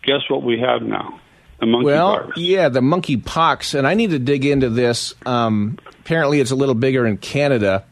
[0.03, 1.19] Guess what we have now?
[1.59, 2.37] The monkey well, virus.
[2.37, 5.13] yeah, the monkey pox, and I need to dig into this.
[5.25, 7.83] Um, apparently, it's a little bigger in Canada,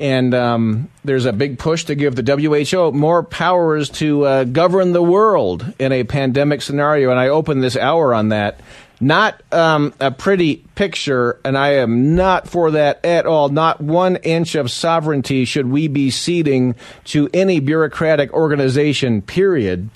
[0.00, 4.92] and um, there's a big push to give the WHO more powers to uh, govern
[4.92, 7.10] the world in a pandemic scenario.
[7.10, 8.60] And I opened this hour on that.
[9.04, 13.50] Not um, a pretty picture, and I am not for that at all.
[13.50, 19.90] Not one inch of sovereignty should we be ceding to any bureaucratic organization, period.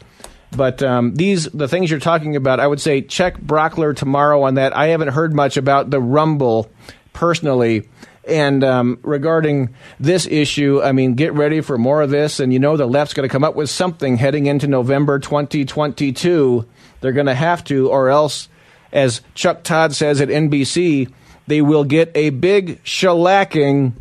[0.55, 4.57] But um, these the things you're talking about, I would say check Brauchler tomorrow on
[4.57, 4.77] that.
[4.77, 6.71] I haven't heard much about the Rumble
[7.15, 7.89] personally.
[8.27, 12.41] And um, regarding this issue, I mean, get ready for more of this.
[12.41, 16.67] And you know, the left's going to come up with something heading into November 2022.
[17.01, 18.51] They're going to have to, or else,
[18.93, 21.13] as Chuck Todd says at NBC,
[21.47, 23.93] they will get a big shellacking.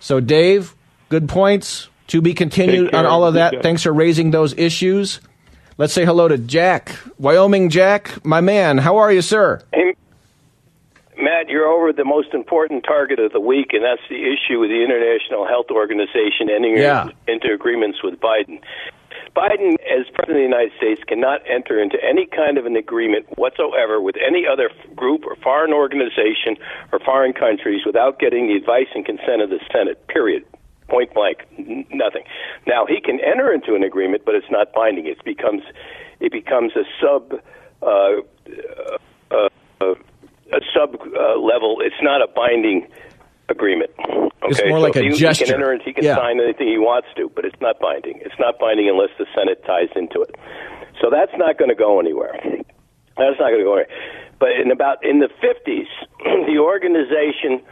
[0.00, 0.74] So, Dave,
[1.08, 3.54] good points to be continued on all of that.
[3.54, 3.62] Yeah.
[3.62, 5.20] Thanks for raising those issues.
[5.78, 8.78] Let's say hello to Jack, Wyoming Jack, my man.
[8.78, 9.60] How are you, sir?
[9.74, 9.94] Hey,
[11.18, 14.70] Matt, you're over the most important target of the week, and that's the issue with
[14.70, 17.08] the International Health Organization ending Yeah.
[17.26, 18.60] into agreements with Biden.
[19.36, 23.26] Biden, as President of the United States, cannot enter into any kind of an agreement
[23.36, 26.56] whatsoever with any other group or foreign organization
[26.90, 30.44] or foreign countries without getting the advice and consent of the Senate, period.
[30.88, 31.44] Point blank,
[31.92, 32.22] nothing.
[32.66, 35.06] Now he can enter into an agreement, but it's not binding.
[35.06, 35.62] It becomes
[36.20, 37.34] it becomes a sub
[37.82, 38.22] uh,
[39.30, 39.48] uh,
[39.80, 39.94] uh,
[40.52, 41.78] a sub uh, level.
[41.80, 42.86] It's not a binding
[43.48, 43.90] agreement.
[43.98, 45.44] Okay, It's more so like a he, gesture.
[45.44, 46.16] He can enter and he can Yeah.
[46.16, 48.20] sign anything he wants to, but it's not binding.
[48.24, 50.34] It's not binding unless the Senate ties into it.
[51.00, 52.34] So that's not going to go anywhere.
[53.16, 53.88] That's not going to go anywhere.
[54.38, 55.88] But in about in the fifties,
[56.46, 57.62] the organization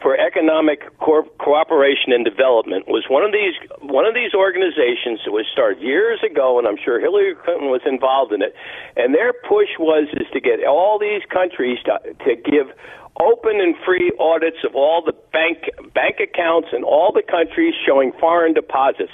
[0.00, 5.32] for economic co- cooperation and development was one of these one of these organizations that
[5.32, 8.54] was started years ago, and I'm sure Hillary Clinton was involved in it.
[8.96, 12.70] And their push was is to get all these countries to, to give
[13.20, 18.12] open and free audits of all the bank bank accounts in all the countries showing
[18.20, 19.12] foreign deposits.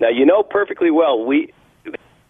[0.00, 1.52] Now you know perfectly well we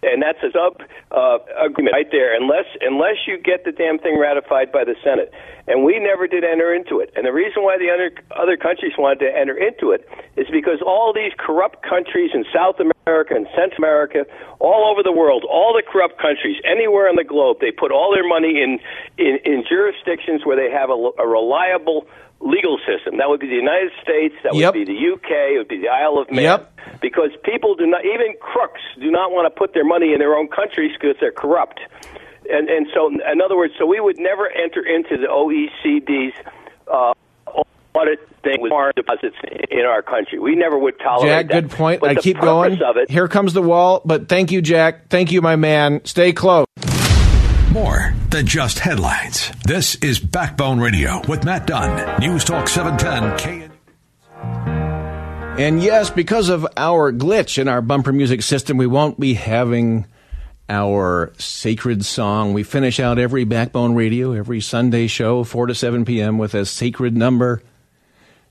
[0.04, 2.36] and that's a sub uh, agreement right there.
[2.36, 5.32] Unless unless you get the damn thing ratified by the Senate,
[5.66, 7.12] and we never did enter into it.
[7.16, 10.06] And the reason why the other other countries wanted to enter into it
[10.36, 14.24] is because all these corrupt countries in South America and Central America,
[14.60, 18.12] all over the world, all the corrupt countries anywhere on the globe, they put all
[18.14, 18.80] their money in
[19.18, 22.06] in, in jurisdictions where they have a, a reliable
[22.40, 23.18] legal system.
[23.18, 24.34] That would be the United States.
[24.42, 24.74] That Yep.
[24.74, 25.30] would be the UK.
[25.54, 27.00] It would be the Isle of Man Yep.
[27.00, 30.34] because people do not, even crooks do not want to put their money in their
[30.34, 31.80] own countries because they're corrupt.
[32.48, 36.36] And and so, in other words, so we would never enter into the OECD's
[36.92, 37.12] uh,
[37.94, 39.36] audit thing with foreign deposits
[39.70, 40.38] in our country.
[40.38, 41.62] We never would tolerate Jack, that.
[41.62, 42.00] good point.
[42.00, 42.74] But I keep going.
[42.82, 45.08] Of it, Here comes the wall, but thank you, Jack.
[45.08, 46.04] Thank you, my man.
[46.04, 46.66] Stay close.
[47.70, 49.50] More than just headlines.
[49.64, 52.20] This is Backbone Radio with Matt Dunn.
[52.20, 53.72] News Talk 710 KN.
[55.58, 60.06] And yes, because of our glitch in our bumper music system, we won't be having
[60.68, 62.52] our sacred song.
[62.54, 66.64] We finish out every Backbone Radio, every Sunday show, 4 to 7 p.m., with a
[66.64, 67.62] sacred number,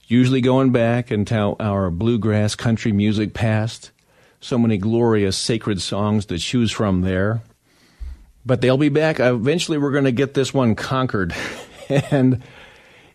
[0.07, 3.91] usually going back into our bluegrass country music past.
[4.41, 7.41] So many glorious sacred songs to choose from there.
[8.45, 9.19] But they'll be back.
[9.19, 11.33] Eventually, we're going to get this one conquered.
[11.89, 12.43] and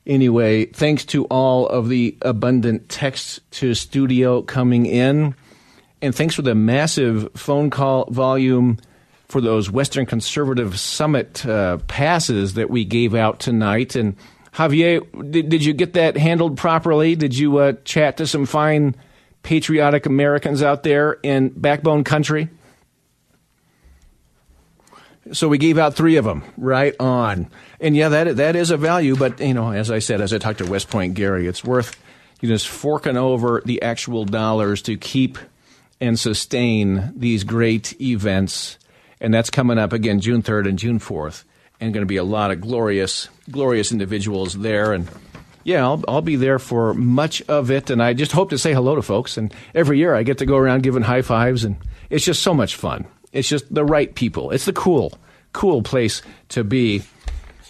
[0.07, 5.35] anyway, thanks to all of the abundant texts to studio coming in.
[6.01, 8.79] And thanks for the massive phone call volume
[9.27, 13.95] for those Western Conservative Summit uh, passes that we gave out tonight.
[13.95, 14.17] And
[14.59, 17.15] Javier, did, did you get that handled properly?
[17.15, 18.97] Did you uh, chat to some fine
[19.45, 22.49] patriotic Americans out there in Backbone Country?
[25.31, 27.51] So we gave out three of them, right on.
[27.81, 30.39] And yeah, that that is a value, but you know, as I said, as I
[30.39, 31.97] talked to West Point Gary, it's worth
[32.41, 35.39] you just forking over the actual dollars to keep
[36.01, 38.77] and sustain these great events.
[39.21, 41.45] And that's coming up again June 3rd and June 4th.
[41.81, 44.93] And going to be a lot of glorious, glorious individuals there.
[44.93, 45.09] And
[45.63, 47.91] yeah, I'll, I'll be there for much of it.
[47.91, 49.37] And I just hope to say hello to folks.
[49.37, 51.65] And every year I get to go around giving high fives.
[51.65, 51.77] And
[52.11, 53.07] it's just so much fun.
[53.33, 54.51] It's just the right people.
[54.51, 55.13] It's the cool,
[55.53, 57.03] cool place to be.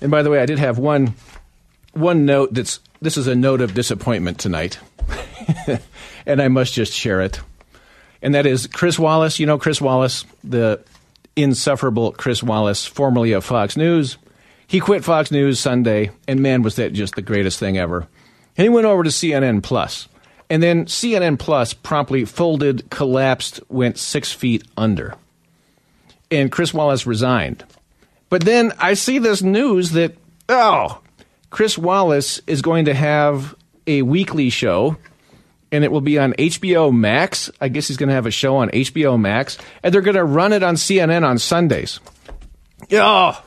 [0.01, 1.15] And by the way, I did have one
[1.93, 4.79] one note that's this is a note of disappointment tonight.
[6.27, 7.41] and I must just share it.
[8.23, 9.39] And that is Chris Wallace.
[9.39, 10.81] You know Chris Wallace, the
[11.39, 14.19] insufferable Chris Wallace, formerly of Fox News.
[14.67, 18.07] He quit Fox News Sunday, and man, was that just the greatest thing ever.
[18.57, 20.09] And he went over to CNN Plus.
[20.51, 25.15] And then CNN Plus promptly folded, collapsed, went six feet under.
[26.31, 27.65] And Chris Wallace resigned.
[28.29, 30.17] But then I see this news that,
[30.49, 31.01] oh,
[31.51, 33.55] Chris Wallace is going to have
[33.87, 34.97] a weekly show,
[35.71, 37.51] and it will be on HBO Max.
[37.61, 40.25] I guess he's going to have a show on HBO Max, and they're going to
[40.25, 42.01] run it on CNN on Sundays.
[42.93, 43.43] Oh,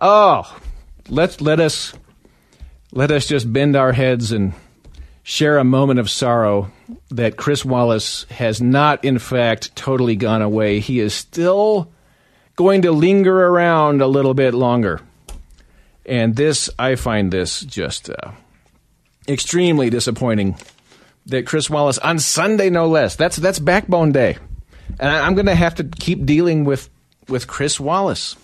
[0.00, 0.60] oh,
[1.08, 1.94] let's let us
[2.92, 4.52] let us just bend our heads and
[5.22, 6.70] share a moment of sorrow
[7.10, 10.80] that Chris Wallace has not, in fact, totally gone away.
[10.80, 11.90] He is still
[12.56, 15.00] going to linger around a little bit longer.
[16.06, 18.32] And this, I find this just uh,
[19.28, 20.56] extremely disappointing
[21.26, 24.38] that Chris Wallace, on Sunday no less, that's, that's Backbone Day.
[24.98, 26.88] And I, I'm going to have to keep dealing with,
[27.28, 28.36] with Chris Wallace,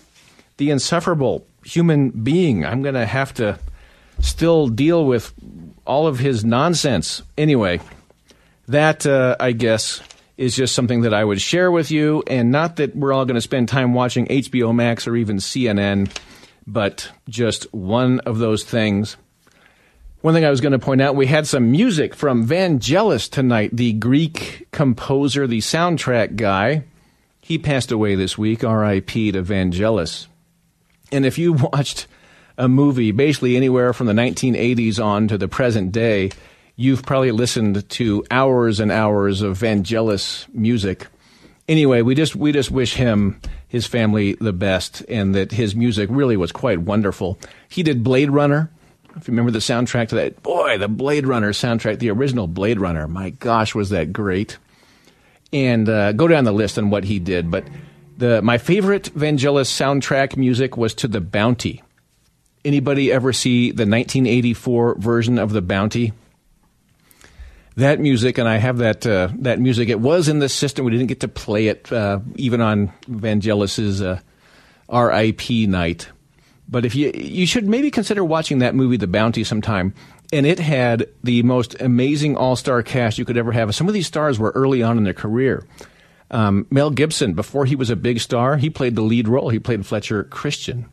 [0.57, 2.65] the insufferable human being.
[2.65, 3.59] I'm going to have to
[4.19, 5.33] still deal with
[5.85, 7.23] all of his nonsense.
[7.37, 7.79] Anyway,
[8.67, 10.01] that, uh, I guess,
[10.37, 13.35] is just something that I would share with you, and not that we're all going
[13.35, 16.15] to spend time watching HBO Max or even CNN,
[16.67, 19.17] but just one of those things.
[20.25, 23.69] One thing I was going to point out, we had some music from Vangelis tonight,
[23.71, 26.83] the Greek composer, the soundtrack guy.
[27.41, 29.33] He passed away this week, R.I.P.
[29.33, 30.25] to Vangelis.
[31.11, 32.07] And if you watched
[32.57, 36.31] a movie basically anywhere from the 1980s on to the present day,
[36.75, 41.05] you've probably listened to hours and hours of Vangelis music.
[41.67, 46.09] Anyway, we just we just wish him his family the best and that his music
[46.11, 47.37] really was quite wonderful.
[47.69, 48.71] He did Blade Runner.
[49.15, 52.79] If you remember the soundtrack to that, boy, the Blade Runner soundtrack, the original Blade
[52.79, 53.07] Runner.
[53.07, 54.57] My gosh, was that great!
[55.53, 57.65] And uh, go down the list on what he did, but
[58.17, 61.81] the my favorite Vangelis soundtrack music was to The Bounty.
[62.65, 66.13] Anybody ever see the 1984 version of The Bounty?
[67.75, 69.89] that music, and I have that uh, that music.
[69.89, 70.85] It was in the system.
[70.85, 74.19] We didn't get to play it uh, even on Vangelis's uh,
[74.89, 75.67] R.I.P.
[75.67, 76.09] night.
[76.67, 79.93] But if you you should maybe consider watching that movie, The Bounty, sometime.
[80.33, 83.73] And it had the most amazing all star cast you could ever have.
[83.75, 85.65] Some of these stars were early on in their career.
[86.31, 89.49] Um, Mel Gibson, before he was a big star, he played the lead role.
[89.49, 90.87] He played Fletcher Christian.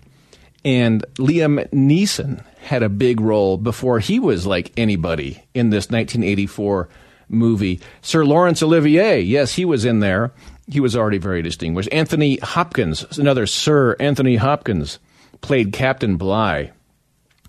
[0.64, 6.88] And Liam Neeson had a big role before he was like anybody in this 1984
[7.28, 7.80] movie.
[8.02, 10.32] Sir Laurence Olivier, yes, he was in there.
[10.70, 11.88] He was already very distinguished.
[11.90, 15.00] Anthony Hopkins, another Sir Anthony Hopkins,
[15.42, 16.70] played Captain Bligh.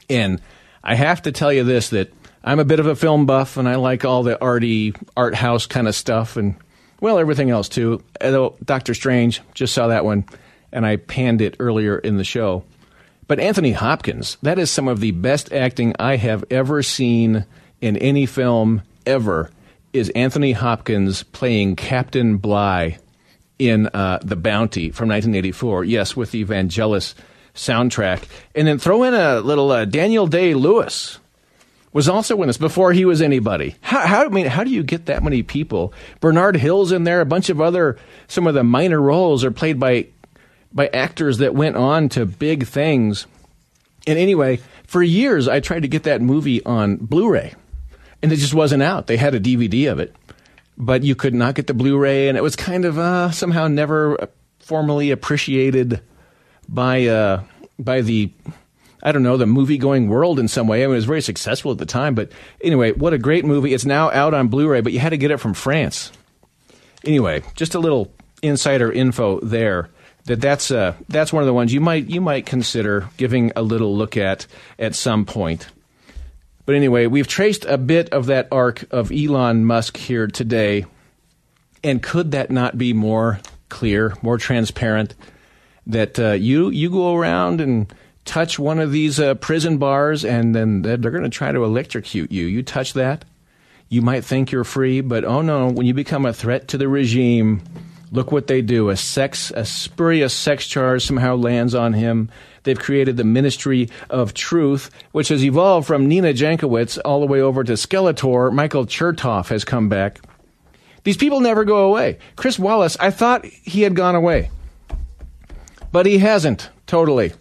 [0.09, 0.41] And
[0.83, 2.13] I have to tell you this that
[2.43, 5.65] I'm a bit of a film buff and I like all the arty art house
[5.65, 6.55] kind of stuff and
[6.99, 8.03] well everything else too.
[8.21, 10.25] Although Doctor Strange, just saw that one
[10.73, 12.65] and I panned it earlier in the show.
[13.27, 17.45] But Anthony Hopkins, that is some of the best acting I have ever seen
[17.79, 19.49] in any film ever.
[19.93, 22.97] Is Anthony Hopkins playing Captain Bligh
[23.59, 25.85] in uh, The Bounty from 1984?
[25.85, 27.13] Yes, with the Vangelis
[27.55, 28.23] soundtrack.
[28.55, 31.19] And then throw in a little uh, Daniel Day Lewis
[31.93, 33.75] was also in this before he was anybody.
[33.81, 35.93] How, how, I mean, how do you get that many people?
[36.19, 37.21] Bernard Hill's in there.
[37.21, 37.97] A bunch of other,
[38.27, 40.07] some of the minor roles are played by
[40.73, 43.27] by actors that went on to big things.
[44.07, 47.53] And anyway, for years I tried to get that movie on Blu-ray,
[48.23, 49.05] and it just wasn't out.
[49.05, 50.15] They had a DVD of it,
[50.75, 54.29] but you could not get the Blu-ray, and it was kind of uh, somehow never
[54.59, 56.01] formally appreciated
[56.68, 57.43] by uh,
[57.80, 58.32] by the
[59.01, 60.84] I don't know the movie going world in some way.
[60.84, 63.74] I mean, it was very successful at the time, but anyway, what a great movie!
[63.74, 66.11] It's now out on Blu-ray, but you had to get it from France.
[67.05, 69.89] Anyway, just a little insider info there
[70.26, 73.61] that that's uh, that's one of the ones you might you might consider giving a
[73.61, 74.47] little look at
[74.80, 75.68] at some point.
[76.66, 80.86] But anyway, we've traced a bit of that arc of Elon Musk here today,
[81.84, 85.14] and could that not be more clear, more transparent?
[85.86, 87.93] That uh, you you go around and
[88.25, 92.31] touch one of these uh, prison bars, and then they're going to try to electrocute
[92.31, 92.45] you.
[92.45, 93.25] You touch that,
[93.89, 96.88] you might think you're free, but oh no, when you become a threat to the
[96.88, 97.61] regime
[98.13, 98.89] Look what they do.
[98.89, 102.29] A sex, a spurious sex charge somehow lands on him.
[102.61, 107.41] They've created the Ministry of Truth, which has evolved from Nina Jankowicz all the way
[107.41, 108.53] over to Skeletor.
[108.53, 110.21] Michael Chertoff has come back.
[111.03, 112.19] These people never go away.
[112.36, 114.51] Chris Wallace, I thought he had gone away,
[115.93, 117.31] but he hasn't totally.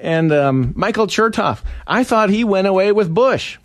[0.00, 3.58] And um, Michael Chertoff, I thought he went away with Bush,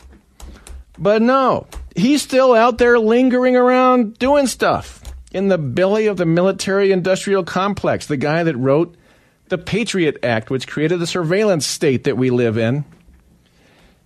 [0.99, 1.65] but no,
[1.95, 7.43] he's still out there lingering around doing stuff in the belly of the military industrial
[7.43, 8.95] complex, the guy that wrote
[9.47, 12.83] the Patriot Act, which created the surveillance state that we live in.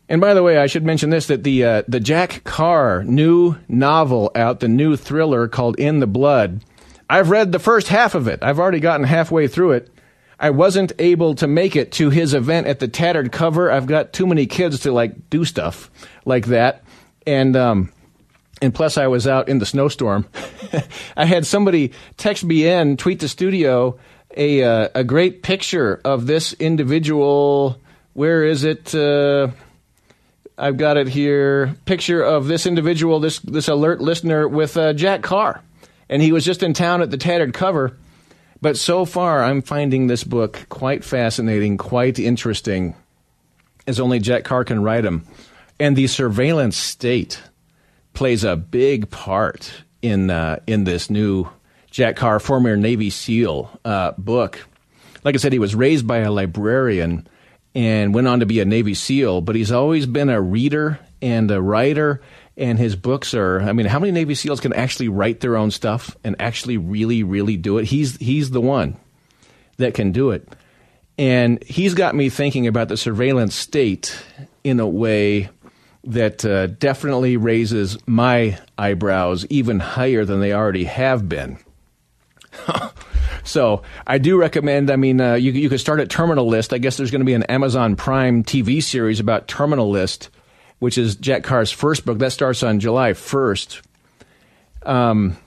[0.07, 3.55] And by the way, I should mention this that the, uh, the Jack Carr new
[3.67, 6.63] novel out, the new thriller called In the Blood,
[7.10, 8.43] I've read the first half of it.
[8.43, 9.89] I've already gotten halfway through it.
[10.39, 13.72] I wasn't able to make it to his event at the Tattered Cover.
[13.72, 15.91] I've got too many kids to like do stuff
[16.24, 16.84] like that.
[17.28, 17.91] And um,
[18.62, 20.26] and plus I was out in the snowstorm.
[21.18, 23.99] I had somebody text me in, tweet the studio
[24.36, 27.80] a uh, a great picture of this individual.
[28.14, 28.93] Where is it?
[28.93, 29.49] Uh,
[30.57, 31.76] I've got it here.
[31.86, 35.62] Picture of this individual, this this alert listener with uh, Jack Carr,
[36.10, 37.97] and he was just in town at the tattered cover.
[38.62, 42.95] But so far, I'm finding this book quite fascinating, quite interesting,
[43.88, 45.26] as only Jack Carr can write them.
[45.80, 47.41] And the surveillance state
[48.14, 51.47] plays a big part in uh, in this new
[51.89, 54.66] Jack Carr, former Navy SEAL uh, book.
[55.24, 57.28] Like I said, he was raised by a librarian
[57.76, 61.49] and went on to be a Navy SEAL, but he's always been a reader and
[61.51, 62.22] a writer.
[62.60, 63.62] And his books are.
[63.62, 67.24] I mean, how many Navy SEALs can actually write their own stuff and actually really,
[67.24, 67.86] really do it?
[67.86, 68.97] He's he's the one
[69.78, 70.47] that can do it,
[71.18, 74.22] and he's got me thinking about the surveillance state
[74.64, 75.49] in a way
[76.03, 81.57] that uh, definitely raises my eyebrows even higher than they already have been.
[83.43, 84.89] so I do recommend.
[84.89, 86.74] I mean, uh, you you could start at Terminal List.
[86.74, 90.30] I guess there's going to be an Amazon Prime TV series about Terminal List,
[90.80, 92.19] which is Jack Carr's first book.
[92.19, 93.82] That starts on July 1st.
[94.84, 95.38] Um,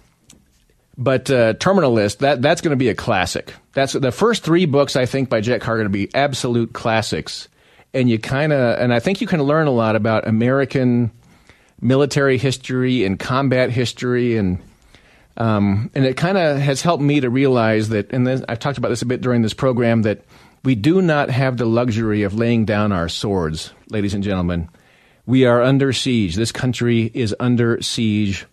[0.96, 3.54] but uh, Terminal List that that's going to be a classic.
[3.72, 6.72] That's the first three books I think by Jack Carr are going to be absolute
[6.72, 7.48] classics
[7.94, 11.10] and you kind of and I think you can learn a lot about American
[11.80, 14.62] military history and combat history and
[15.36, 18.88] um, and it kind of has helped me to realize that and I've talked about
[18.88, 20.24] this a bit during this program that
[20.64, 24.68] we do not have the luxury of laying down our swords, ladies and gentlemen.
[25.26, 26.34] We are under siege.
[26.34, 28.46] This country is under siege.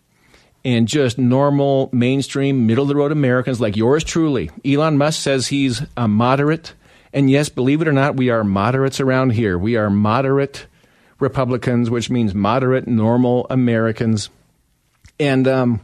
[0.66, 4.52] And just normal, mainstream, middle of the road Americans like yours truly.
[4.66, 6.74] Elon Musk says he's a moderate
[7.14, 9.58] and yes, believe it or not, we are moderates around here.
[9.58, 10.68] We are moderate
[11.20, 14.30] Republicans, which means moderate, normal Americans.
[15.20, 15.82] And um,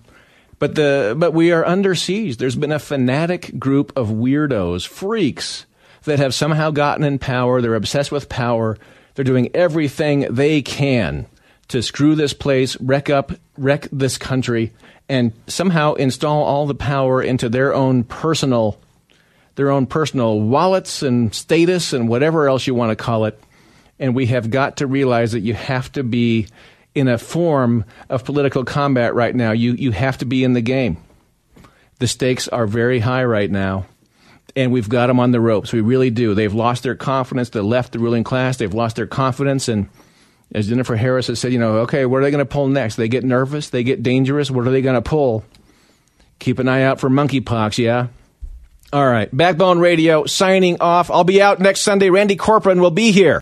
[0.60, 2.38] but the but we are under siege.
[2.38, 5.66] There's been a fanatic group of weirdos, freaks
[6.04, 7.60] that have somehow gotten in power.
[7.60, 8.78] They're obsessed with power.
[9.16, 11.26] They're doing everything they can
[11.70, 14.74] to screw this place, wreck up, wreck this country,
[15.10, 18.80] and somehow install all the power into their own personal
[19.56, 23.42] their own personal wallets and status and whatever else you want to call it.
[24.00, 26.48] And we have got to realize that you have to be
[26.94, 29.52] in a form of political combat right now.
[29.52, 30.98] You, you have to be in the game.
[32.00, 33.86] The stakes are very high right now,
[34.56, 35.74] and we've got them on the ropes.
[35.74, 36.34] We really do.
[36.34, 37.50] They've lost their confidence.
[37.50, 39.68] The left, the ruling class, they've lost their confidence.
[39.68, 39.90] And
[40.54, 42.96] as Jennifer Harris has said, you know, okay, what are they going to pull next?
[42.96, 44.50] They get nervous, they get dangerous.
[44.50, 45.44] What are they going to pull?
[46.40, 48.08] Keep an eye out for monkeypox, yeah?
[48.94, 49.36] All right.
[49.36, 51.10] Backbone Radio signing off.
[51.10, 52.10] I'll be out next Sunday.
[52.10, 53.42] Randy Corporon will be here.